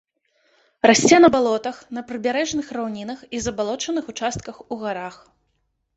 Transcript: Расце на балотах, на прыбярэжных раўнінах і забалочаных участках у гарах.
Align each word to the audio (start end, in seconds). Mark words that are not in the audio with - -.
Расце 0.91 1.19
на 1.25 1.29
балотах, 1.35 1.77
на 1.99 2.03
прыбярэжных 2.11 2.73
раўнінах 2.77 3.19
і 3.37 3.45
забалочаных 3.49 4.03
участках 4.15 4.55
у 4.73 4.83
гарах. 4.87 5.15